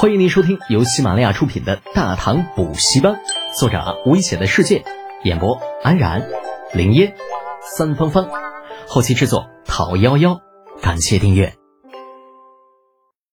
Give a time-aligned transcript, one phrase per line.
[0.00, 3.14] 欢迎您收听由喜马拉雅出品的《大唐补习班》，
[3.58, 4.84] 作者危险的世界，
[5.24, 6.28] 演播安然、
[6.72, 7.16] 林烟、
[7.60, 8.28] 三芳芳，
[8.86, 10.40] 后期制作陶幺幺。
[10.80, 11.56] 感谢订阅。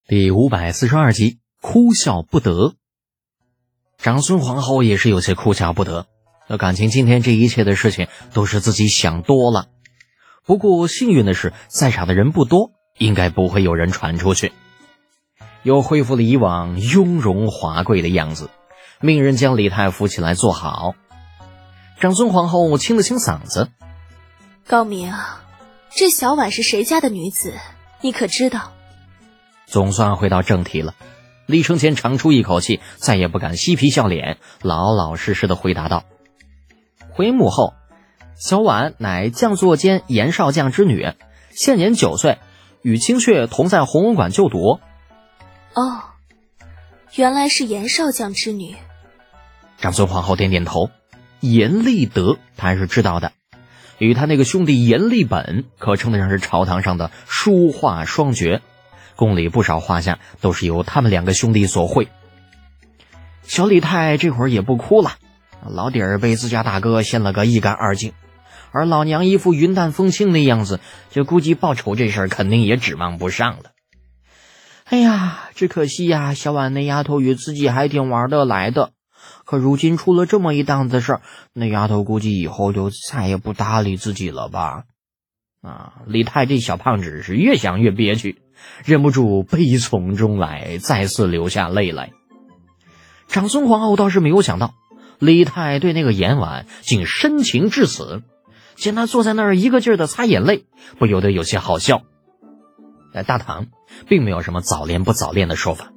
[0.08, 2.74] 第五百四十二集，哭笑不得。
[4.00, 6.08] 长孙皇后也是有些哭笑不得，
[6.48, 9.68] 那感情今天这一切的事情都是自己想多了。
[10.44, 14.52] 不过幸运的是，在场的人不多，应该不会有人传出去。
[15.66, 18.52] 又恢复了以往雍容华贵的样子，
[19.02, 20.94] 命人将李太扶起来坐好。
[22.00, 23.72] 长孙皇后清了清嗓子
[24.68, 25.12] ：“高明，
[25.90, 27.56] 这小婉是谁家的女子？
[28.02, 28.74] 你可知道？”
[29.66, 30.94] 总算回到正题了。
[31.48, 36.04] 李承前长出一口气，再也不敢嬉皮笑脸，老老实实的回答道
[37.10, 37.74] ：“回母后，
[38.36, 41.14] 小婉乃将作监严少将之女，
[41.50, 42.38] 现年九岁，
[42.84, 44.80] 与清雀同在弘文馆就读。”
[45.76, 46.02] 哦，
[47.16, 48.76] 原来是严少将之女。
[49.78, 50.90] 长孙皇后点点头。
[51.42, 53.32] 严立德，他还是知道的。
[54.00, 58.62] 与他那个兄弟严立本，可称得上是朝堂上的书画双绝，
[59.16, 62.08] 宫里不少画像都是由他们两个兄弟所绘。
[63.44, 65.12] 小李太这会儿也不哭了，
[65.62, 68.14] 老底儿被自家大哥掀了个一干二净，
[68.72, 70.80] 而老娘一副云淡风轻的样子，
[71.12, 73.75] 就估计报仇这事儿肯定也指望不上了。
[74.86, 78.92] 哎呀，只可惜呀，小婉那丫头与自己还挺玩得来的，
[79.44, 81.22] 可如今出了这么一档子事儿，
[81.54, 84.84] 那丫头估计以后就再也不搭理自己了吧？
[85.64, 88.44] 啊，李太这小胖子是越想越憋屈，
[88.86, 92.12] 忍不住悲从中来，再次流下泪来。
[93.28, 94.76] 长孙皇后倒是没有想到，
[95.18, 98.22] 李太对那个严婉竟深情至此，
[98.76, 100.66] 见他坐在那儿一个劲儿的擦眼泪，
[101.00, 102.04] 不由得有些好笑。
[103.16, 103.68] 在大唐，
[104.10, 105.94] 并没有什么早恋不早恋的说法，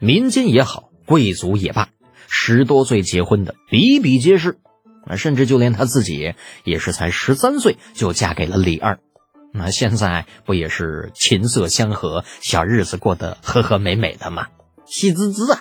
[0.00, 1.90] 民间也好，贵族也罢，
[2.26, 4.58] 十多岁结婚的比比皆是，
[5.06, 6.34] 啊，甚至就连他自己
[6.64, 8.98] 也是才十三岁就嫁给了李二，
[9.52, 14.48] 那现在不也是琴瑟相和，小日子过得和和美美的吗？
[14.84, 15.60] 喜滋滋啊！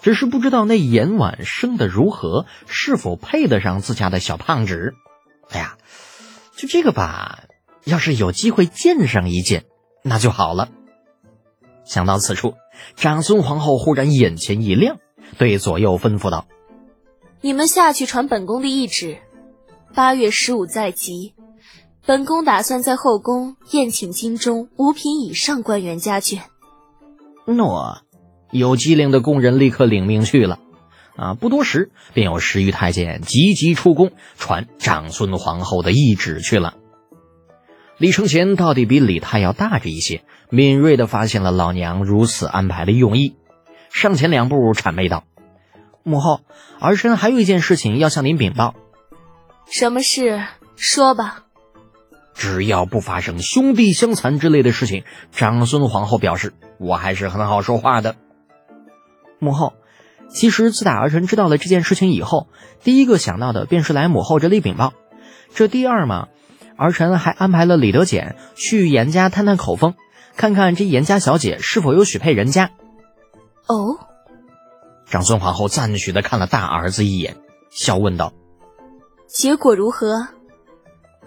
[0.00, 4.94] 只是不知道那严婉生的如何，是否配得上自家的小胖侄？
[5.50, 5.76] 哎呀，
[6.56, 7.40] 就这个吧，
[7.84, 9.66] 要是有机会见上一见。
[10.02, 10.68] 那就好了。
[11.84, 12.54] 想到此处，
[12.96, 14.98] 长孙皇后忽然眼前一亮，
[15.38, 16.46] 对左右吩咐道
[17.40, 19.18] ：“你们下去传本宫的懿旨，
[19.94, 21.34] 八月十五在即，
[22.06, 26.40] 本宫打算在后宫宴请京中五品以上官员家眷。”
[27.46, 27.98] 诺，
[28.52, 30.60] 有机灵的宫人立刻领命去了。
[31.16, 36.74] 啊，不多时，便有十余太监急急出宫，传长孙皇后的懿旨去了。
[38.02, 43.36] 李承前到底比李泰要大着一些，敏锐的发现了老娘如此安排的用意，
[43.92, 45.22] 上前两步谄媚道
[46.02, 46.40] ：“母后，
[46.80, 48.74] 儿臣还有一件事情要向您禀报。
[49.70, 50.42] ”“什么事？
[50.74, 51.44] 说吧。
[52.34, 58.16] ”“只要不发生兄弟相残之类的事情，长孙皇后表示我还是很好说话的。
[59.38, 59.74] ”“母后，
[60.28, 62.48] 其实自打儿臣知道了这件事情以后，
[62.82, 64.92] 第一个想到的便是来母后这里禀报。
[65.54, 66.26] 这第二嘛。”
[66.82, 69.94] 儿臣还安排了李德俭去严家探探口风，
[70.36, 72.72] 看看这严家小姐是否有许配人家。
[73.68, 74.00] 哦，
[75.06, 77.36] 长孙皇后赞许的看了大儿子一眼，
[77.70, 78.32] 笑问道
[79.28, 80.26] ：“结果如何？”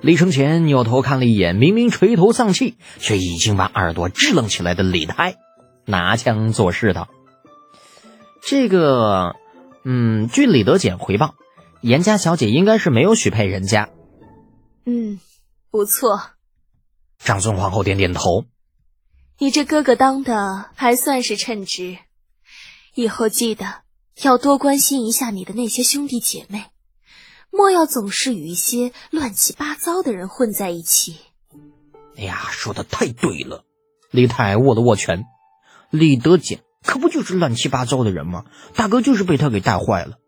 [0.02, 5.36] 李承前扭头看了一眼，明明垂头丧气，却已经把耳朵支棱起来的李太，
[5.86, 7.08] 拿枪作势道
[8.44, 9.36] ：“这个，
[9.86, 11.36] 嗯，据李德俭回报，
[11.80, 13.90] 严家小姐应该是没有许配人家。”
[14.86, 15.20] 嗯。
[15.76, 16.22] 不错，
[17.20, 18.46] 长孙皇后点点头。
[19.38, 21.98] 你这哥哥当的还算是称职，
[22.94, 23.82] 以后记得
[24.22, 26.68] 要多关心一下你的那些兄弟姐妹，
[27.52, 31.18] 莫要总是与一些乱七八糟的人混在一起。
[32.16, 33.66] 哎呀，说的太对了！
[34.12, 35.26] 李太握了握拳，
[35.90, 38.46] 李德俭可不就是乱七八糟的人吗？
[38.76, 40.20] 大哥就是被他给带坏了。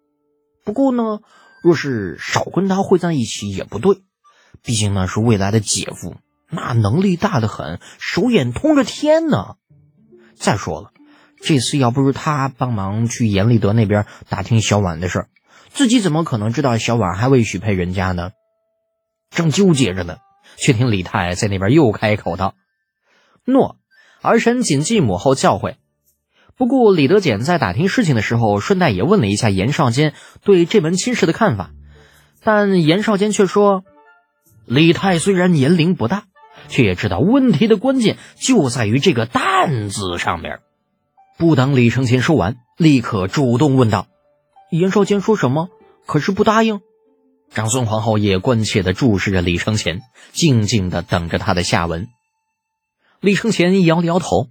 [0.66, 1.22] 不过呢，
[1.64, 4.04] 若是少跟他混在一起也不对。
[4.68, 6.18] 毕竟那是未来的姐夫，
[6.50, 9.56] 那能力大的很，手眼通着天呢。
[10.36, 10.92] 再说了，
[11.42, 15.30] 这次要不是他帮忙去严立德那边打听小婉的事儿，
[15.69, 18.31] 自己怎么可能知道小婉还未许配人家呢？
[19.30, 20.18] 正纠结着呢，
[20.58, 22.54] 却听李太在那边又开口道
[23.48, 23.78] ：“诺，
[24.22, 25.75] 儿臣谨记母后教诲。
[26.58, 31.72] 不过李德俭在打听事情的时候，顺带也问了一下严少坚对这门亲事的看法，
[32.44, 33.86] 但严少坚却说。”
[34.68, 36.25] 李泰虽然年龄不大，
[36.68, 40.60] 却也知道问题的关键就在于这个“担”字上面。
[41.38, 44.08] 不等李承前说完，立刻主动问道
[44.69, 45.69] ：“严少监说什么？
[46.06, 46.81] 可是不答应？”
[47.50, 50.02] 长孙皇后也关切地注视着李承前，
[50.34, 52.10] 静静地等着他的下文。
[53.22, 54.50] 李承前摇了摇头，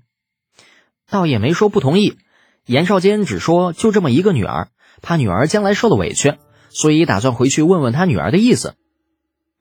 [1.11, 2.17] 倒也没说不同意。
[2.65, 4.69] 严少监只说就这么一个女儿，
[5.03, 6.37] 怕女儿将来受了委屈，
[6.71, 8.77] 所以打算回去问问他女儿的意思。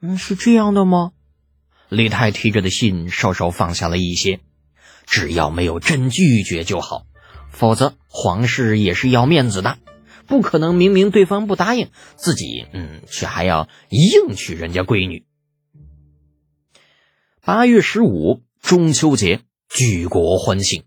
[0.02, 1.12] 嗯，是这样的吗？
[1.90, 4.40] 李太提着的信稍稍放下了一些，
[5.06, 7.06] 只要没有真拒绝就好，
[7.52, 9.78] 否则皇室也是要面子的。
[10.28, 15.26] 不可能，明明对方不答应，自己嗯，却还要硬娶人家闺女。
[17.42, 20.84] 八月十五，中秋节，举国欢庆。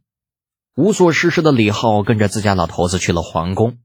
[0.75, 3.79] 无所事事的李浩跟着自家老头子去了皇宫。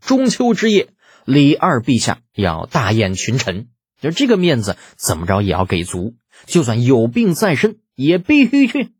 [0.00, 0.88] 中秋之夜，
[1.26, 3.68] 李二陛下要大宴群臣，
[4.04, 6.14] 就这个面子怎么着也要给足，
[6.44, 8.92] 就算有病在身也必须去。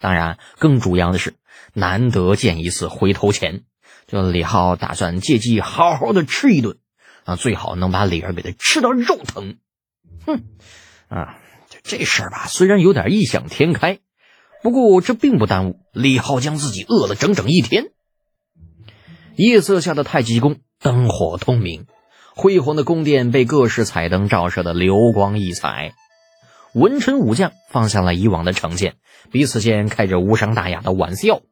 [0.00, 1.34] 当然，更主要的是
[1.74, 3.64] 难得见一次回头钱。
[4.06, 6.78] 就李浩打算借机好好的吃一顿，
[7.24, 9.58] 啊，最好能把李儿给他吃到肉疼。
[10.24, 10.42] 哼，
[11.08, 11.38] 啊，
[11.68, 14.00] 这这事儿吧，虽然有点异想天开，
[14.62, 17.92] 不过这并不耽误李浩将自己饿了整整一天。
[19.36, 21.86] 夜色下的太极宫灯火通明，
[22.34, 25.94] 辉煌的宫殿被各式彩灯照射的流光溢彩。
[26.74, 28.94] 文臣武将放下了以往的成见，
[29.30, 31.42] 彼此间开着无伤大雅的玩笑。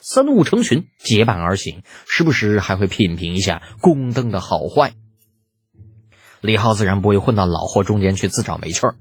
[0.00, 4.94] 三五成群结伴而行，时不时还会品评一下宫灯的好坏。
[6.40, 8.94] 李浩自然不会混到老货中间去自找没趣儿，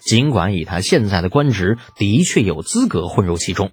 [0.00, 3.70] 尽管以他现在的官职，的确有资格混入其中。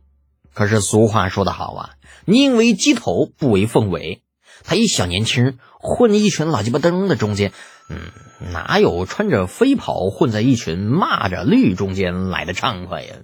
[0.53, 1.89] 可是俗话说得好啊，
[2.25, 4.21] 宁为鸡头，不为凤尾。
[4.67, 7.53] 他一小年轻混一群老鸡巴灯的中间，
[7.89, 13.15] 嗯，哪有穿着飞袍混在一群蚂蚱绿中间来的畅快呀？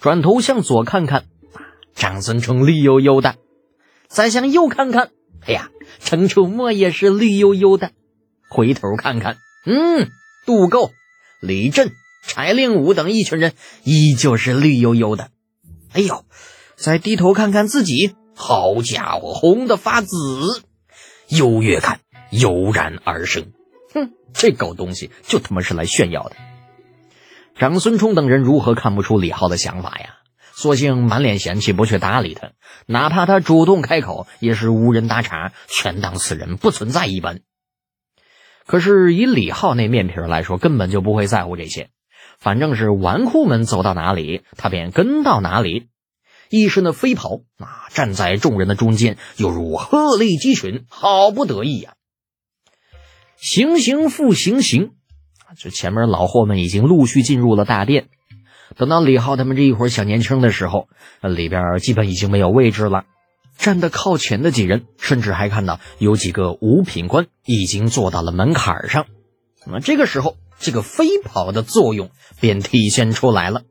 [0.00, 1.20] 转头向左看看。
[1.52, 1.62] 啊
[1.96, 3.36] 长孙冲绿油油的，
[4.06, 5.12] 再向右看看，
[5.46, 7.90] 哎呀，程楚墨也是绿油油的。
[8.50, 10.10] 回头看看，嗯，
[10.44, 10.90] 杜构、
[11.40, 11.90] 李振、
[12.22, 15.30] 柴令武等一群人依旧是绿油油的。
[15.94, 16.26] 哎呦，
[16.76, 20.62] 再低头看看自己，好家伙，红的发紫。
[21.28, 22.00] 优越感
[22.30, 23.52] 油然而生。
[23.92, 26.36] 哼，这狗东西就他妈是来炫耀的。
[27.56, 30.18] 长孙冲等人如何看不出李浩的想法呀？
[30.54, 32.52] 索性满脸嫌弃，不去搭理他。
[32.86, 37.40] 哪怕他主动开口，也是无人搭茬，全当此人不存在一般。
[38.66, 41.88] 可是以李浩那面皮来说，根本就不会在乎这些。
[42.38, 45.88] 反正是纨绔们走到哪里，他便跟到哪里。
[46.50, 51.94] 一身的飞袍，啊，站在众人的中间，犹如鹤立鸡群，好不得意呀！
[53.36, 54.90] 行行复行行，
[55.58, 58.08] 这前面老货们已经陆续进入了大殿。
[58.76, 60.88] 等到李浩他们这一伙小年轻的时候，
[61.22, 63.04] 里边基本已经没有位置了。
[63.56, 69.06] 站得靠前的几人，甚至还看到有几个五品官已经坐到了门槛上。
[69.64, 73.62] 那么这个时候，这个飞跑的作用便体现出来了。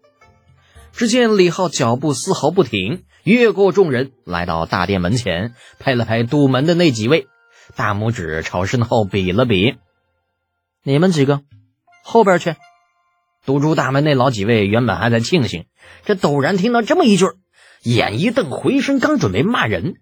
[0.95, 7.27] 只见李浩脚步丝毫不停，越过众人，来到大殿门前，拍了拍堵门的那几位，
[7.75, 9.75] 大拇指朝身后比了比
[10.83, 11.41] ：“你们几个，
[12.01, 12.55] 后边去。”
[13.45, 15.65] 堵住大门那老几位原本还在庆幸，
[16.05, 17.25] 这陡然听到这么一句，
[17.83, 19.95] 眼一瞪，回身刚准备骂人，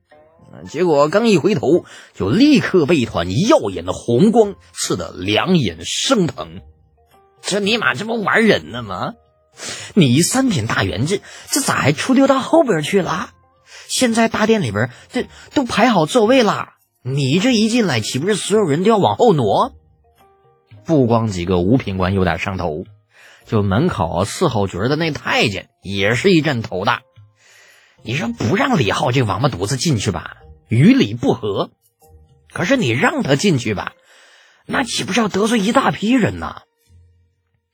[0.70, 6.62] 结果刚一回头，就立刻被一团耀眼的红光刺得两眼生疼。
[7.41, 9.13] 这尼玛，这不玩人呢吗？
[9.93, 13.31] 你一三品大员，这这咋还出溜到后边去了？
[13.88, 16.69] 现在大殿里边这都排好座位了，
[17.03, 19.74] 你这一进来，岂不是所有人都要往后挪？
[20.86, 22.86] 不光几个五品官有点上头。
[23.45, 27.01] 就门口伺候角的那太监也是一阵头大，
[28.01, 30.38] 你说不让李浩这王八犊子进去吧，
[30.69, 31.69] 与理不合；
[32.53, 33.91] 可是你让他进去吧，
[34.65, 36.62] 那岂不是要得罪一大批人呐？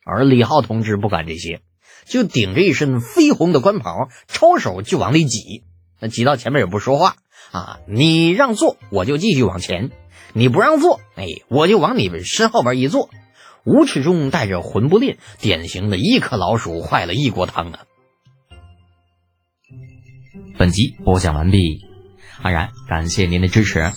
[0.03, 1.61] 而李浩同志不管这些，
[2.09, 5.63] 就顶着一身绯红的官袍，抄手就往里挤。
[5.99, 7.15] 那挤到前面也不说话
[7.51, 9.91] 啊，你让座我就继续往前，
[10.33, 13.09] 你不让座，哎，我就往你们身后边一坐。
[13.65, 17.79] 无耻中带着混不吝，典型的一颗老鼠坏了一锅汤啊！
[20.57, 21.81] 本集播讲完毕，
[22.41, 23.91] 安然感谢您的支持。